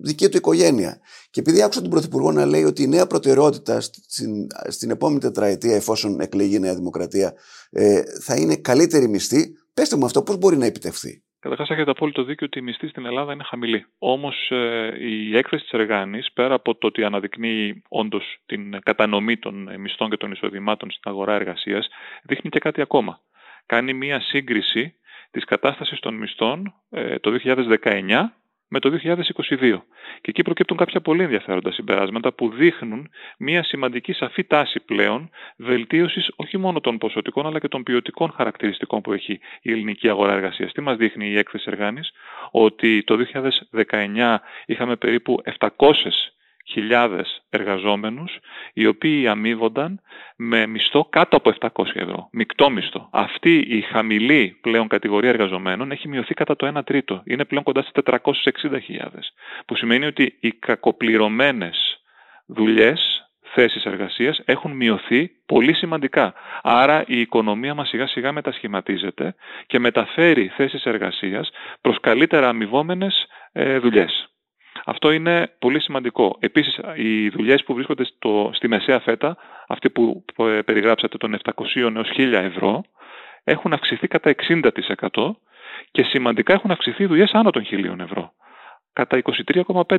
[0.00, 1.00] δική του οικογένεια.
[1.30, 5.74] Και επειδή άκουσα τον Πρωθυπουργό να λέει ότι η νέα προτεραιότητα στην, στην επόμενη τετραετία,
[5.74, 7.34] εφόσον εκλεγεί η Νέα Δημοκρατία,
[7.70, 12.24] ε, θα είναι καλύτερη μισθή, πέστε μου αυτό πώς μπορεί να επιτευχθεί; Καταρχάς, έχετε απόλυτο
[12.24, 13.86] δίκιο ότι η μισθή στην Ελλάδα είναι χαμηλή.
[13.98, 14.50] Όμως
[15.00, 20.16] η έκθεση της Εργάνης, πέρα από το ότι αναδεικνύει όντως την κατανομή των μισθών και
[20.16, 21.88] των εισοδημάτων στην αγορά εργασίας,
[22.22, 23.20] δείχνει και κάτι ακόμα
[23.66, 24.94] κάνει μία σύγκριση
[25.30, 27.38] της κατάστασης των μισθών ε, το
[27.82, 28.24] 2019
[28.68, 29.80] με το 2022.
[30.20, 36.30] Και εκεί προκύπτουν κάποια πολύ ενδιαφέροντα συμπεράσματα που δείχνουν μια σημαντική σαφή τάση πλέον βελτίωσης
[36.36, 40.72] όχι μόνο των ποσοτικών αλλά και των ποιοτικών χαρακτηριστικών που έχει η ελληνική αγορά εργασίας.
[40.72, 42.12] Τι μας δείχνει η έκθεση Εργάνης,
[42.50, 43.16] ότι το
[43.90, 45.68] 2019 είχαμε περίπου 700
[46.74, 48.38] χιλιάδες εργαζόμενους
[48.72, 50.00] οι οποίοι αμείβονταν
[50.36, 53.08] με μισθό κάτω από 700 ευρώ, μεικτό μισθό.
[53.12, 57.22] Αυτή η χαμηλή πλέον κατηγορία εργαζομένων έχει μειωθεί κατά το 1 τρίτο.
[57.24, 58.70] Είναι πλέον κοντά στις 460.000
[59.66, 62.00] που σημαίνει ότι οι κακοπληρωμένες
[62.46, 66.34] δουλειές θέσεις εργασίας έχουν μειωθεί πολύ σημαντικά.
[66.62, 69.34] Άρα η οικονομία μας σιγά σιγά μετασχηματίζεται
[69.66, 71.50] και μεταφέρει θέσεις εργασίας
[71.80, 74.33] προς καλύτερα αμοιβόμενες ε, δουλειές.
[74.84, 76.36] Αυτό είναι πολύ σημαντικό.
[76.40, 79.36] Επίσης, οι δουλειές που βρίσκονται στο, στη μεσαία φέτα,
[79.68, 80.24] αυτή που
[80.64, 81.52] περιγράψατε των 700
[81.94, 82.84] έως 1000 ευρώ,
[83.44, 85.30] έχουν αυξηθεί κατά 60%
[85.90, 88.32] και σημαντικά έχουν αυξηθεί οι δουλειές άνω των 1000 ευρώ,
[88.92, 89.22] κατά
[89.52, 89.96] 23,5%.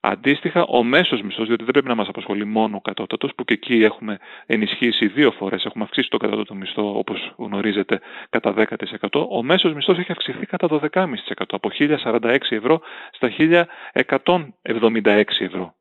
[0.00, 3.54] Αντίστοιχα, ο μέσος μισθός, διότι δεν πρέπει να μας απασχολεί μόνο ο κατώτατος, που και
[3.54, 9.26] εκεί έχουμε ενισχύσει δύο φορές, έχουμε αυξήσει τον κατώτατο μισθό, όπως γνωρίζετε, κατά 10%.
[9.28, 12.80] Ο μέσος μισθός έχει αυξηθεί κατά 12,5%, από 1046 ευρώ
[13.10, 15.74] στα 1176 ευρώ.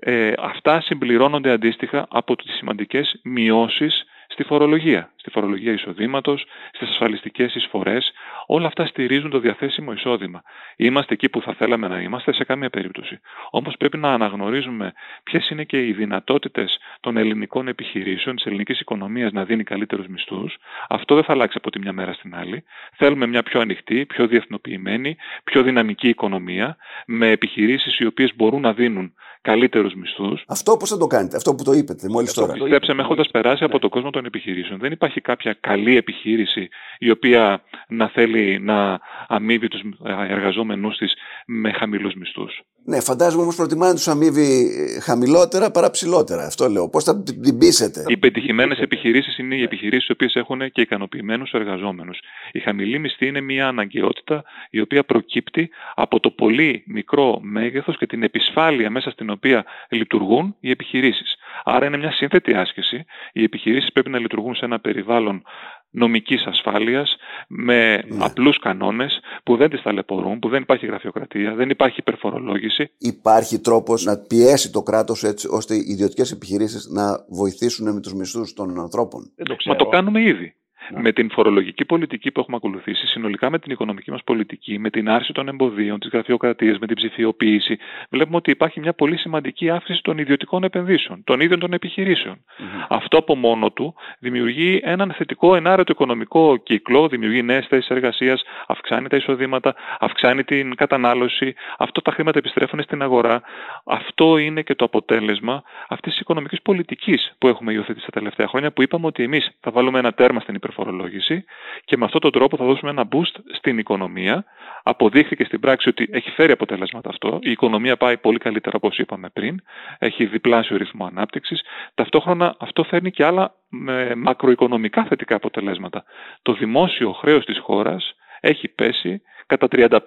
[0.00, 7.54] Ε, αυτά συμπληρώνονται αντίστοιχα από τις σημαντικές μειώσεις στη φορολογία, στη φορολογία εισοδήματος, στις ασφαλιστικές
[7.54, 8.12] εισφορές.
[8.46, 10.42] Όλα αυτά στηρίζουν το διαθέσιμο εισόδημα.
[10.76, 13.20] Είμαστε εκεί που θα θέλαμε να είμαστε σε καμία περίπτωση.
[13.50, 19.32] Όμως πρέπει να αναγνωρίζουμε ποιες είναι και οι δυνατότητες των ελληνικών επιχειρήσεων, της ελληνικής οικονομίας
[19.32, 20.56] να δίνει καλύτερους μισθούς.
[20.88, 22.64] Αυτό δεν θα αλλάξει από τη μια μέρα στην άλλη.
[22.96, 28.72] Θέλουμε μια πιο ανοιχτή, πιο διεθνοποιημένη, πιο δυναμική οικονομία, με επιχειρήσεις οι οποίες μπορούν να
[28.72, 30.44] δίνουν καλύτερους μισθούς.
[30.48, 32.52] Αυτό πώς θα το κάνετε, αυτό που το είπατε μόλις τώρα.
[32.52, 37.10] Πιστέψτε με, έχοντας περάσει από το κόσμο των επιχειρήσεων, δεν υπάρχει κάποια καλή επιχείρηση η
[37.10, 39.80] οποία να θέλει να αμείβει τους
[40.28, 41.14] εργαζόμενούς της
[41.46, 42.62] με χαμηλούς μισθούς.
[42.84, 44.70] Ναι, φαντάζομαι όμως προτιμά να τους αμείβει
[45.02, 46.46] χαμηλότερα παρά ψηλότερα.
[46.46, 46.88] Αυτό λέω.
[46.88, 51.50] Πώς θα την πείσετε; Οι πετυχημένες επιχειρήσεις είναι οι επιχειρήσεις οι οποίες έχουν και ικανοποιημένους
[51.52, 52.18] εργαζόμενους.
[52.52, 58.06] Η χαμηλή μισθή είναι μια αναγκαιότητα η οποία προκύπτει από το πολύ μικρό μέγεθος και
[58.06, 61.36] την επισφάλεια μέσα στην οποία λειτουργούν οι επιχειρήσεις.
[61.64, 63.04] Άρα είναι μια σύνθετη άσκηση.
[63.32, 65.42] Οι επιχειρήσεις πρέπει να λειτουργούν σε ένα περιβάλλον
[65.90, 67.16] νομικής ασφάλειας
[67.48, 68.02] με ναι.
[68.24, 72.90] απλούς κανόνες που δεν τις ταλαιπωρούν, που δεν υπάρχει γραφειοκρατία, δεν υπάρχει υπερφορολόγηση.
[72.98, 78.14] Υπάρχει τρόπος να πιέσει το κράτος έτσι ώστε οι ιδιωτικές επιχειρήσεις να βοηθήσουν με τους
[78.14, 79.32] μισθούς των ανθρώπων.
[79.42, 80.56] το Μα το κάνουμε ήδη.
[80.90, 81.00] Ναι.
[81.00, 85.08] Με την φορολογική πολιτική που έχουμε ακολουθήσει, συνολικά με την οικονομική μας πολιτική, με την
[85.08, 87.78] άρση των εμποδίων, τη γραφειοκρατία, με την ψηφιοποίηση,
[88.10, 92.44] βλέπουμε ότι υπάρχει μια πολύ σημαντική αύξηση των ιδιωτικών επενδύσεων, των ίδιων των επιχειρήσεων.
[92.88, 99.08] Αυτό από μόνο του δημιουργεί έναν θετικό ενάρετο οικονομικό κύκλο, δημιουργεί νέες θέσεις εργασίας, αυξάνει
[99.08, 101.54] τα εισοδήματα, αυξάνει την κατανάλωση.
[101.78, 103.42] Αυτό τα χρήματα επιστρέφουν στην αγορά.
[103.84, 108.72] Αυτό είναι και το αποτέλεσμα αυτής της οικονομικής πολιτικής που έχουμε υιοθετήσει τα τελευταία χρόνια,
[108.72, 111.44] που είπαμε ότι εμείς θα βάλουμε ένα τέρμα στην υπερφορά φορολόγηση
[111.84, 114.44] και με αυτόν τον τρόπο θα δώσουμε ένα boost στην οικονομία.
[114.82, 117.38] Αποδείχθηκε στην πράξη ότι έχει φέρει αποτελέσματα αυτό.
[117.42, 119.60] Η οικονομία πάει πολύ καλύτερα όπως είπαμε πριν.
[119.98, 121.62] Έχει διπλάσιο ρυθμό ανάπτυξης.
[121.94, 126.04] Ταυτόχρονα αυτό φέρνει και άλλα με μακροοικονομικά θετικά αποτελέσματα.
[126.42, 129.98] Το δημόσιο χρέος της χώρας έχει πέσει κατά 35%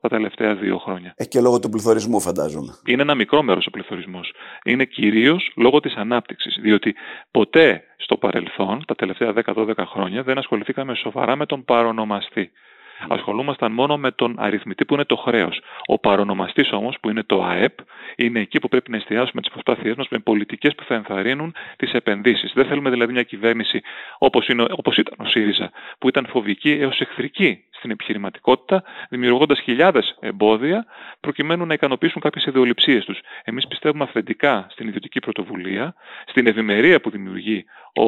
[0.00, 1.14] τα τελευταία δύο χρόνια.
[1.16, 2.72] Ε, και λόγω του πληθωρισμού, φαντάζομαι.
[2.86, 4.32] Είναι ένα μικρό μέρος ο πληθωρισμός.
[4.64, 6.58] Είναι κυρίως λόγω της ανάπτυξης.
[6.60, 6.94] Διότι
[7.30, 12.50] ποτέ στο παρελθόν, τα τελευταία 10-12 χρόνια, δεν ασχοληθήκαμε σοβαρά με τον παρονομαστή.
[13.08, 15.60] Ασχολούμασταν μόνο με τον αριθμητή που είναι το χρέος.
[15.86, 17.78] Ο παρονομαστής όμως, που είναι το ΑΕΠ,
[18.16, 21.92] είναι εκεί που πρέπει να εστιάσουμε τις προσπάθειές μας με πολιτικές που θα ενθαρρύνουν τις
[21.92, 22.52] επενδύσεις.
[22.54, 23.82] Δεν θέλουμε δηλαδή μια κυβέρνηση
[24.18, 24.48] όπως
[24.96, 30.86] ήταν ο ΣΥΡΙΖΑ, που ήταν φοβική έως εχθρική στην επιχειρηματικότητα, δημιουργώντας χιλιάδες εμπόδια
[31.20, 33.20] προκειμένου να ικανοποιήσουν κάποιες ιδεολειψίες τους.
[33.44, 35.94] Εμείς πιστεύουμε αυθεντικά στην ιδιωτική πρωτοβουλία,
[36.26, 38.04] στην ευημερία που δημιουργεί ο,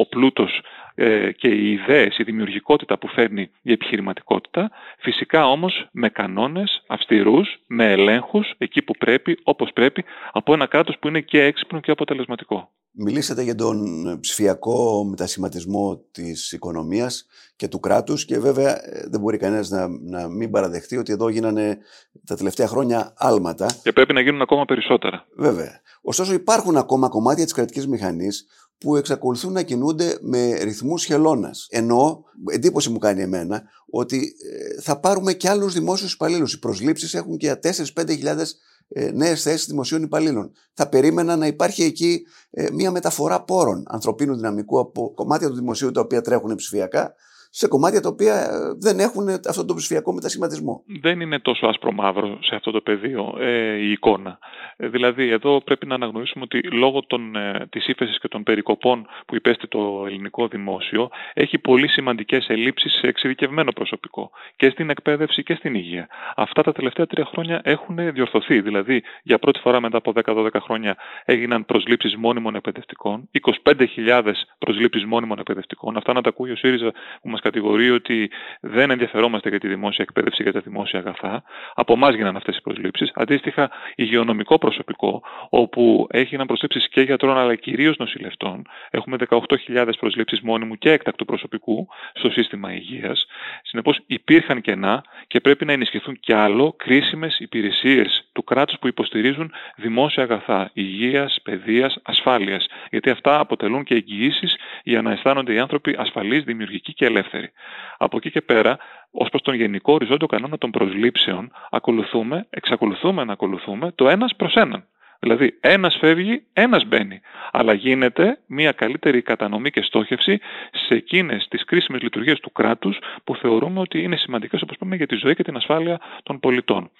[0.00, 0.60] ο πλούτος
[0.94, 7.58] ε, και οι ιδέες, η δημιουργικότητα που φέρνει η επιχειρηματικότητα, φυσικά όμως με κανόνες αυστηρούς,
[7.66, 11.90] με ελέγχους, εκεί που πρέπει, όπως πρέπει, από ένα κράτος που είναι και έξυπνο και
[11.90, 12.70] αποτελεσματικό.
[13.00, 19.36] Μιλήσατε για τον ψηφιακό μετασχηματισμό της οικονομίας και του κράτους και βέβαια ε, δεν μπορεί
[19.36, 21.78] κανένας να, να μην παραδεχτεί ότι εδώ γίνανε
[22.26, 23.66] τα τελευταία χρόνια άλματα.
[23.82, 25.26] Και πρέπει να γίνουν ακόμα περισσότερα.
[25.36, 25.80] Βέβαια.
[26.00, 28.46] Ωστόσο υπάρχουν ακόμα κομμάτια της κρατικής μηχανής
[28.78, 31.66] που εξακολουθούν να κινούνται με ρυθμούς χελώνας.
[31.70, 34.34] Ενώ, εντύπωση μου κάνει εμένα, ότι
[34.76, 36.52] ε, θα πάρουμε και άλλους δημόσιους υπαλλήλους.
[36.52, 38.77] Οι προσλήψεις έχουν και 4-5 χιλιάδες ε,
[39.12, 40.52] νέες θέσεις δημοσίων υπαλλήλων.
[40.72, 45.90] Θα περίμενα να υπάρχει εκεί ε, μια μεταφορά πόρων ανθρωπίνου δυναμικού από κομμάτια του δημοσίου
[45.90, 47.14] τα οποία τρέχουν ψηφιακά
[47.50, 50.82] σε κομμάτια τα οποία ε, δεν έχουν αυτό το ψηφιακό μετασχηματισμό.
[51.00, 54.38] Δεν είναι τόσο άσπρο μαύρο σε αυτό το πεδίο ε, η εικόνα.
[54.76, 59.06] Ε, δηλαδή εδώ πρέπει να αναγνωρίσουμε ότι λόγω των, ε, της ύφεσης και των περικοπών
[59.26, 65.42] που υπέστη το ελληνικό δημόσιο έχει πολύ σημαντικές ελλείψεις σε εξειδικευμένο προσωπικό και στην εκπαίδευση
[65.42, 66.08] και στην υγεία.
[66.36, 68.60] Αυτά τα τελευταία τρία χρόνια έχουν διορθωθεί.
[68.60, 73.28] Δηλαδή για πρώτη φορά μετά από 10-12 χρόνια έγιναν προσλήψεις μόνιμων εκπαιδευτικών,
[73.62, 75.96] 25.000 προσλήψεις μόνιμων εκπαιδευτικών.
[75.96, 80.04] Αυτά να τα ακούει ο ΣΥΡΙΖΑ που μας κατηγορεί ότι δεν ενδιαφερόμαστε για τη δημόσια
[80.08, 81.42] εκπαίδευση και τα δημόσια αγαθά.
[81.74, 83.10] Από εμάς γίνανε αυτές οι προσλήψεις.
[83.14, 88.66] Αντίστοιχα, υγειονομικό προσωπικό, όπου έγιναν προσλήψεις και γιατρών αλλά κυρίως νοσηλευτών.
[88.90, 93.26] Έχουμε 18.000 προσλήψεις μόνιμου και έκτακτου προσωπικού στο σύστημα υγείας.
[93.62, 99.52] Συνεπώς, υπήρχαν κενά και πρέπει να ενισχυθούν κι άλλο κρίσιμες υπηρεσίες του κράτους που υποστηρίζουν
[99.76, 102.66] δημόσια αγαθά υγείας, παιδείας, ασφάλειας.
[102.90, 107.50] Γιατί αυτά αποτελούν και εγγυήσεις για να αισθάνονται οι άνθρωποι ασφαλείς, δημιουργικοί και ελεύθεροι.
[107.98, 108.78] Από εκεί και πέρα,
[109.10, 114.54] ως προς τον γενικό οριζόντιο κανόνα των προσλήψεων, ακολουθούμε, εξακολουθούμε να ακολουθούμε το ένας προς
[114.54, 114.84] έναν.
[115.20, 117.20] Δηλαδή, ένας φεύγει, ένας μπαίνει.
[117.52, 120.38] Αλλά γίνεται μια καλύτερη κατανομή και στόχευση
[120.72, 125.06] σε εκείνες τις κρίσιμες λειτουργίες του κράτους που θεωρούμε ότι είναι σημαντικές, όπως πούμε, για
[125.06, 126.90] τη ζωή και την ασφάλεια των πολιτών.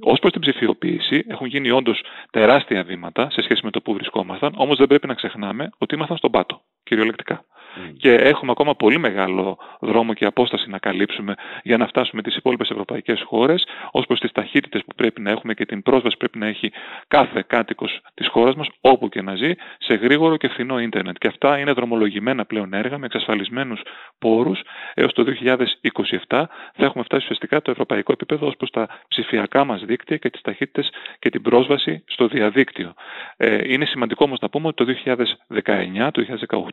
[0.00, 4.52] Ω προς την ψηφιοποίηση, έχουν γίνει όντως τεράστια βήματα σε σχέση με το που βρισκόμασταν,
[4.56, 7.44] όμως δεν πρέπει να ξεχνάμε ότι ήμασταν στον πάτο, κυριολεκτικά.
[7.76, 7.92] Mm.
[7.96, 12.70] Και έχουμε ακόμα πολύ μεγάλο δρόμο και απόσταση να καλύψουμε για να φτάσουμε τις υπόλοιπες
[12.70, 16.38] ευρωπαϊκές χώρες ως προς τις ταχύτητες που πρέπει να έχουμε και την πρόσβαση που πρέπει
[16.38, 16.72] να έχει
[17.08, 21.16] κάθε κάτοικος της χώρας μας, όπου και να ζει, σε γρήγορο και φθηνό ίντερνετ.
[21.18, 23.80] Και αυτά είναι δρομολογημένα πλέον έργα με εξασφαλισμένους
[24.18, 24.60] πόρους.
[24.94, 29.84] Έως το 2027 θα έχουμε φτάσει ουσιαστικά το ευρωπαϊκό επίπεδο ως προς τα ψηφιακά μας
[29.84, 32.94] δίκτυα και τις ταχύτητες και την πρόσβαση στο διαδίκτυο.
[33.36, 36.20] Ε, είναι σημαντικό όμως να πούμε ότι το 2019, το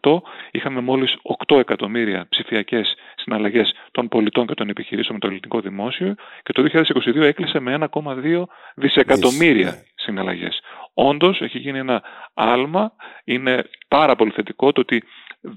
[0.04, 0.18] 2018
[0.52, 1.16] είχαμε μόλις
[1.48, 6.64] 8 εκατομμύρια ψηφιακές συναλλαγές των πολιτών και των επιχειρήσεων με το ελληνικό δημόσιο και το
[6.74, 8.44] 2022 έκλεισε με 1,2
[8.76, 9.82] δισεκατομμύρια ναι.
[9.96, 10.62] συναλλαγές.
[10.94, 15.04] Όντως έχει γίνει ένα άλμα, είναι πάρα πολύ θετικό το ότι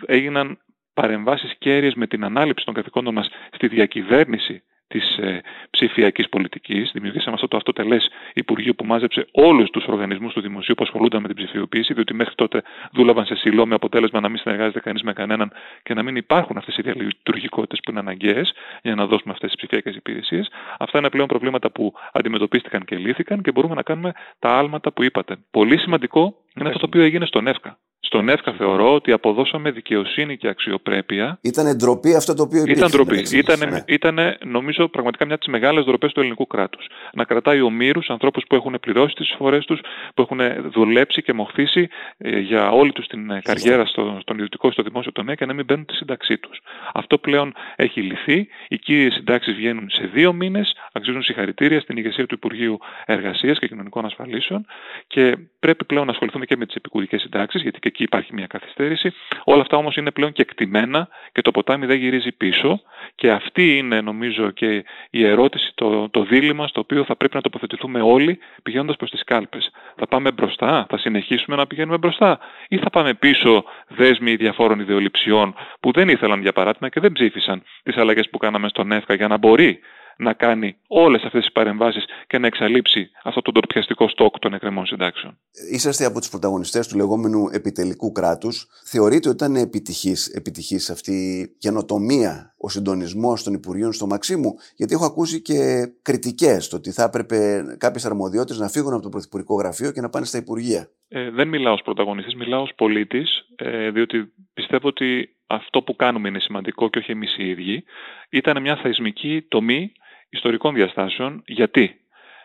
[0.06, 0.58] έγιναν
[0.94, 6.90] παρεμβάσεις κέρυες με την ανάληψη των καθηκόντων μας στη διακυβέρνηση της ε, ψηφιακής πολιτικής.
[6.92, 7.96] Δημιουργήσαμε αυτό το αυτοτελέ
[8.34, 12.34] Υπουργείο που μάζεψε όλους τους οργανισμούς του δημοσίου που ασχολούνταν με την ψηφιοποίηση, διότι μέχρι
[12.34, 16.16] τότε δούλευαν σε σιλό με αποτέλεσμα να μην συνεργάζεται κανείς με κανέναν και να μην
[16.16, 20.50] υπάρχουν αυτές οι διαλειτουργικότητες που είναι αναγκαίες για να δώσουμε αυτές τις ψηφιακές υπηρεσίες.
[20.78, 25.02] Αυτά είναι πλέον προβλήματα που αντιμετωπίστηκαν και λύθηκαν και μπορούμε να κάνουμε τα άλματα που
[25.02, 25.36] είπατε.
[25.50, 27.78] Πολύ σημαντικό είναι αυτό το οποίο έγινε στον ΕΦΚΑ.
[28.06, 31.38] Στον ΕΦΚΑ θεωρώ ότι αποδώσαμε δικαιοσύνη και αξιοπρέπεια.
[31.40, 32.78] Ήταν ντροπή αυτό το οποίο υπήρχε.
[32.78, 33.36] Ήταν ντροπή.
[33.36, 33.84] Ήταν, ναι.
[33.86, 36.86] ήταν, νομίζω, πραγματικά μια από τις μεγάλες ντροπές του ελληνικού κράτους.
[37.12, 39.80] Να κρατάει ομήρους ανθρώπους που έχουν πληρώσει τις εισφορές τους,
[40.14, 40.40] που έχουν
[40.70, 41.88] δουλέψει και μοχθήσει
[42.18, 45.52] ε, για όλη τους την ε, καριέρα στο, στον ιδιωτικό στο δημόσιο τομέα και να
[45.52, 46.60] μην μπαίνουν τη σύνταξή τους.
[46.94, 48.48] Αυτό πλέον έχει λυθεί.
[48.68, 53.66] Οι κύριε συντάξεις βγαίνουν σε δύο μήνες, αξίζουν συγχαρητήρια στην ηγεσία του Υπουργείου Εργασίας και
[53.66, 54.66] Κοινωνικών Ασφαλίσεων
[55.06, 58.46] και πρέπει πλέον να ασχοληθούμε και με τις επικουρικές συντάξεις, γιατί και εκεί υπάρχει μια
[58.46, 59.12] καθυστέρηση.
[59.44, 62.80] Όλα αυτά όμως είναι πλέον και εκτιμένα και το ποτάμι δεν γυρίζει πίσω
[63.14, 67.40] και αυτή είναι νομίζω και η ερώτηση, το, το δίλημα στο οποίο θα πρέπει να
[67.40, 69.70] τοποθετηθούμε όλοι πηγαίνοντας προς τις κάλπες.
[69.96, 75.54] Θα πάμε μπροστά, θα συνεχίσουμε να πηγαίνουμε μπροστά; Ή θα πάμε πίσω δέσμοι διαφόρων ιδεολειψιών
[75.80, 79.28] που δεν ήθελαν για παράδειγμα και δεν ψήφισαν τις αλλαγές που κάναμε στον ΕΦΚΑ για
[79.28, 79.80] να μπορεί
[80.18, 84.86] να κάνει όλες αυτές τις παρεμβάσεις και να εξαλείψει αυτό το ντροπιαστικό στόκ των εκκρεμών
[84.86, 85.38] συντάξεων.
[85.72, 88.66] Είσαστε από τους πρωταγωνιστές του λεγόμενου επιτελικού κράτους.
[88.84, 94.94] Θεωρείτε ότι ήταν επιτυχής, επιτυχής αυτή η καινοτομία, ο συντονισμός των Υπουργείων στο Μαξίμου, γιατί
[94.94, 95.54] έχω ακούσει και
[96.02, 100.08] κριτικές το ότι θα έπρεπε κάποιες αρμοδιότητες να φύγουν από το Πρωθυπουργικό Γραφείο και να
[100.08, 100.88] πάνε στα Υπουργεία.
[101.08, 106.28] Ε, δεν μιλάω ως πρωταγωνιστής, μιλάω ως πολίτης, ε, διότι πιστεύω ότι αυτό που κάνουμε
[106.28, 107.84] είναι σημαντικό και όχι εμείς οι ίδιοι.
[108.30, 109.92] Ήταν μια θεσμική τομή
[110.28, 111.42] ιστορικών διαστάσεων.
[111.46, 112.00] Γιατί;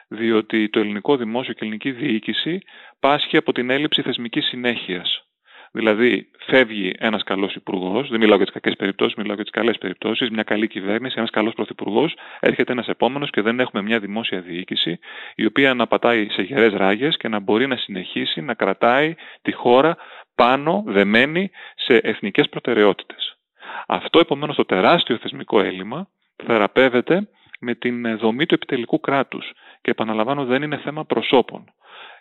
[0.07, 2.61] Διότι το ελληνικό δημόσιο και η ελληνική διοίκηση
[2.99, 5.25] πάσχει από την έλλειψη θεσμικής συνέχειας.
[5.73, 9.77] Δηλαδή, φεύγει ένας καλός υπουργός, δεν μιλάω για τις κακές περιπτώσεις, μιλάω για τις καλές
[9.77, 14.41] περιπτώσεις, μια καλή κυβέρνηση, ένας καλός πρωθυπουργός, έρχεται ένας επόμενος και δεν έχουμε μια δημόσια
[14.41, 14.99] διοίκηση
[15.35, 19.51] η οποία να πατάει σε γερές ράγες και να μπορεί να συνεχίσει να κρατάει τη
[19.51, 19.97] χώρα
[20.35, 23.35] πάνω, δεμένη σε εθνικές προτεραιότητες.
[23.87, 26.07] Αυτό επομένως το τεράστιο θεσμικό έλλειμμα
[26.45, 27.27] θεραπεύεται
[27.61, 31.63] με την δομή του επιτελικού κράτους και επαναλαμβάνω δεν είναι θέμα προσώπων.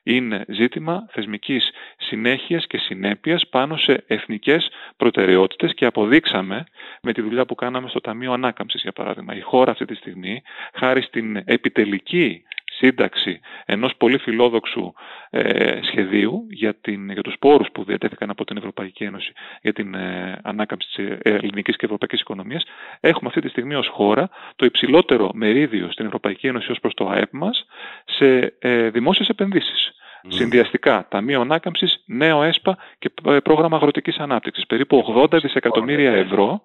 [0.02, 6.64] Είναι ζήτημα θεσμικής συνέχειας και συνέπειας πάνω σε εθνικές προτεραιότητες και αποδείξαμε
[7.02, 9.36] με τη δουλειά που κάναμε στο Ταμείο Ανάκαμψης για παράδειγμα.
[9.36, 10.42] Η χώρα αυτή τη στιγμή
[10.74, 12.42] χάρη στην επιτελική
[12.80, 14.92] σύνταξη ενός πολύ φιλόδοξου
[15.30, 19.94] ε, σχεδίου για, την, για τους πόρους που διατέθηκαν από την Ευρωπαϊκή Ένωση για την
[19.94, 22.64] ε, ανάκαμψη της ε, ελληνικής και ευρωπαϊκής οικονομίας,
[23.00, 27.08] έχουμε αυτή τη στιγμή ως χώρα το υψηλότερο μερίδιο στην Ευρωπαϊκή Ένωση ως προς το
[27.08, 27.66] ΑΕΠ μας
[28.04, 29.92] σε ε, δημόσιες επενδύσεις.
[30.24, 30.26] Mm.
[30.28, 34.66] Συνδυαστικά, Ταμείο Ανάκαμψης, νέο ΕΣΠΑ και ε, πρόγραμμα αγροτικής ανάπτυξης.
[34.66, 36.62] Περίπου 80 δισεκατομμύρια ευρώ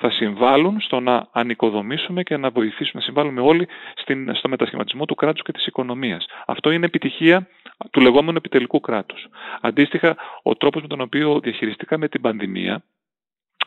[0.00, 5.14] θα συμβάλλουν στο να ανοικοδομήσουμε και να βοηθήσουμε, να συμβάλλουμε όλοι στην, στο μετασχηματισμό του
[5.14, 6.26] κράτους και της οικονομίας.
[6.46, 7.48] Αυτό είναι επιτυχία
[7.90, 9.26] του λεγόμενου επιτελικού κράτους.
[9.60, 12.82] Αντίστοιχα, ο τρόπος με τον οποίο διαχειριστήκαμε την πανδημία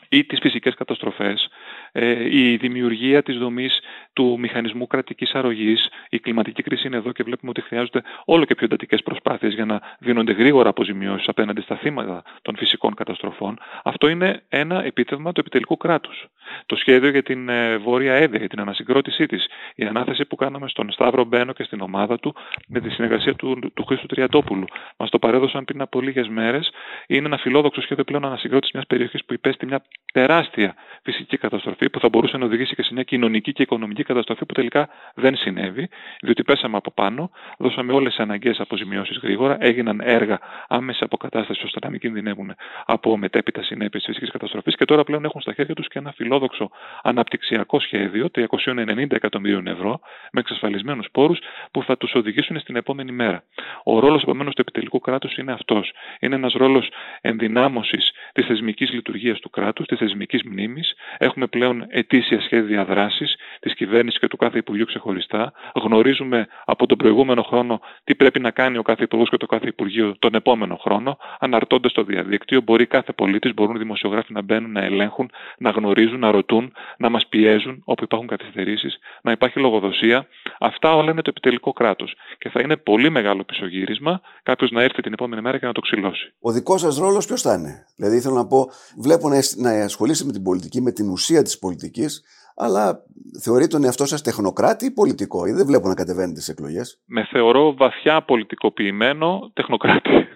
[0.09, 1.80] ή τις φυσικές καταστροφές, ε,
[2.29, 3.79] η δημιουργία της δομής
[4.13, 8.55] του μηχανισμού κρατικής αρρωγής, η κλιματική κρίση είναι εδώ και βλέπουμε ότι χρειάζονται όλο και
[8.55, 13.59] πιο εντατικές προσπάθειες για να δίνονται γρήγορα αποζημιώσεις απέναντι στα θύματα των φυσικών καταστροφών.
[13.83, 16.25] Αυτό είναι ένα επίτευγμα του επιτελικού κράτους.
[16.65, 20.67] Το σχέδιο για την ε, Βόρεια Έδεια, για την ανασυγκρότησή της, η ανάθεση που κάναμε
[20.67, 22.35] στον Σταύρο Μπένο και στην ομάδα του
[22.67, 24.65] με τη συνεργασία του, του Χρήστου Τριαντόπουλου.
[24.97, 26.71] Μας το παρέδωσαν πριν από λίγες μέρες.
[27.07, 31.99] Είναι ένα φιλόδοξο σχέδιο πλέον ανασυγκρότησης μιας περιοχής που υπέστη μια τεράστια φυσική καταστροφή που
[31.99, 35.89] θα μπορούσε να οδηγήσει και σε μια κοινωνική και οικονομική καταστροφή που τελικά δεν συνέβη,
[36.21, 41.79] διότι πέσαμε από πάνω, δώσαμε όλες τις αναγκαίες αποζημιώσεις γρήγορα, έγιναν έργα άμεση αποκατάστασης ώστε
[41.83, 45.75] να μην κινδυνεύουν από μετέπειτα συνέπειες τη φυσικής καταστροφής και τώρα πλέον έχουν στα χέρια
[45.75, 46.69] τους και ένα φιλόδοξο
[47.03, 49.99] αναπτυξιακό σχέδιο 390 εκατομμύριων ευρώ
[50.31, 51.39] με εξασφαλισμένους πόρους
[51.71, 53.43] που θα τους οδηγήσουν στην επόμενη μέρα.
[53.83, 55.93] Ο ρόλος επομένως του επιτελικού κράτους είναι αυτός.
[56.19, 56.89] Είναι ένας ρόλος
[57.21, 60.93] ενδυνάμωσης της θεσμικής λειτουργίας του κράτους, της θεσμικής μνήμης.
[61.17, 65.53] Έχουμε πλέον ετήσια σχέδια δράσης της κυβέρνησης και του κάθε Υπουργείου ξεχωριστά.
[65.75, 69.67] Γνωρίζουμε από τον προηγούμενο χρόνο τι πρέπει να κάνει ο κάθε Υπουργός και το κάθε
[69.67, 71.17] Υπουργείο τον επόμενο χρόνο.
[71.39, 76.19] Αναρτώνται στο διαδίκτυο, μπορεί κάθε πολίτης, μπορούν οι δημοσιογράφοι να μπαίνουν, να ελέγχουν, να γνωρίζουν,
[76.19, 80.27] να ρωτούν, να μας πιέζουν όπου υπάρχουν καθυστερήσεις, να υπάρχει λογοδοσία.
[80.59, 82.15] Αυτά όλα είναι το επιτελικό κράτος.
[82.37, 85.81] Και θα είναι πολύ μεγάλο πισωγύρισμα κάποιος να έρθει την επόμενη μέρα και να το
[85.81, 86.33] ξυλώσει.
[86.39, 90.31] Ο δικός σας ρόλος ποιος θα είναι; Δηλαδή, θέλω να πω, βλέπω να ασχολείσαι με
[90.31, 92.23] την πολιτική, με την ουσία της πολιτικής,
[92.55, 93.03] αλλά
[93.43, 97.27] θεωρεί τον εαυτό σας τεχνοκράτη ή πολιτικό, ή δεν βλέπω να κατεβαίνετε στις εκλογές; Με
[97.31, 100.09] θεωρώ βαθιά πολιτικοποιημένο τεχνοκράτη.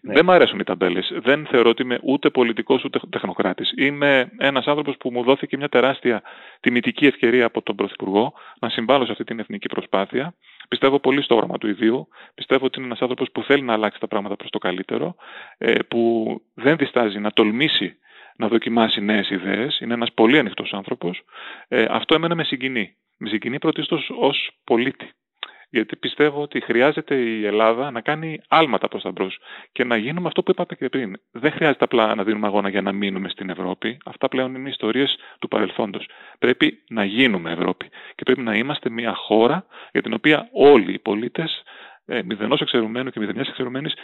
[0.00, 0.14] Ναι.
[0.14, 1.12] Δεν μου αρέσουν οι ταμπέλες.
[1.22, 3.72] Δεν θεωρώ ότι είμαι ούτε πολιτικός ούτε τεχνοκράτης.
[3.76, 6.22] Είμαι ένας άνθρωπος που μου δόθηκε μια τεράστια
[6.60, 10.34] τιμητική ευκαιρία από τον Πρωθυπουργό να συμβάλλω σε αυτή την εθνική προσπάθεια.
[10.68, 12.08] Πιστεύω πολύ στο όραμα του ιδίου.
[12.34, 15.14] Πιστεύω ότι είναι ένας άνθρωπος που θέλει να αλλάξει τα πράγματα προς το καλύτερο,
[15.58, 17.96] ε, που δεν διστάζει να τολμήσει
[18.36, 19.80] να δοκιμάσει νέες ιδέες.
[19.80, 21.22] Είναι ένας πολύ ανοιχτός άνθρωπος.
[21.68, 22.96] Ε, αυτό εμένα με συγκινεί.
[23.18, 25.10] Με συγκινεί πρωτίστως ως πολίτη.
[25.70, 29.38] Γιατί πιστεύω ότι χρειάζεται η Ελλάδα να κάνει άλματα προς τα μπρος
[29.72, 31.16] και να γίνουμε αυτό που είπατε και πριν.
[31.30, 33.98] Δεν χρειάζεται απλά να δίνουμε αγώνα για να μείνουμε στην Ευρώπη.
[34.04, 36.08] Αυτά πλέον είναι ιστορίες του παρελθόντος.
[36.38, 40.98] Πρέπει να γίνουμε Ευρώπη και πρέπει να είμαστε μια χώρα για την οποία όλοι οι
[40.98, 41.62] πολίτες
[42.06, 43.94] ε, μηδενός εξαιρουμένου και μηδενιάς εξαιρουμένης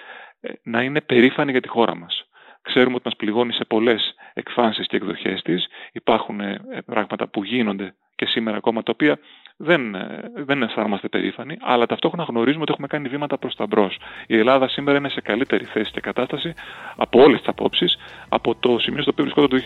[0.41, 2.29] ε, να είναι περήφανοι για τη χώρα μας.
[2.69, 5.67] Ξέρουμε ότι μας πληγώνει σε πολλές εκφάνσεις και εκδοχές της.
[5.93, 9.19] Υπάρχουν ε, πράγματα που γίνονται και σήμερα ακόμα τα οποία
[9.61, 13.99] δεν, ε, δεν αισθάνομαστε περήφανοι, αλλά ταυτόχρονα γνωρίζουμε ότι έχουμε κάνει βήματα προς τα μπρος.
[14.27, 16.55] Η Ελλάδα σήμερα είναι σε καλύτερη θέση και κατάσταση
[16.97, 19.57] από όλες τις απόψεις από το σημείο στο οποίο βρισκόταν το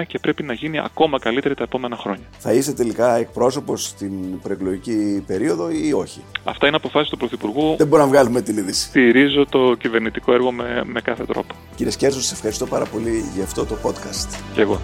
[0.00, 2.24] 2019 και πρέπει να γίνει ακόμα καλύτερη τα επόμενα χρόνια.
[2.38, 7.76] Θα είσαι τελικά εκπρόσωπος στην προεκλογική περίοδο ή όχι; Αυτά είναι αποφάσεις του Πρωθυπουργού.
[7.76, 8.86] Δεν μπορούμε να βγάλουμε την είδηση.
[8.88, 11.54] Στηρίζω το κυβερνητικό έργο με, με κάθε τρόπο.
[11.76, 14.54] Κύριε Σκέρζο, σας ευχαριστώ πάρα πολύ για αυτό το podcast.
[14.54, 14.80] Και εγώ.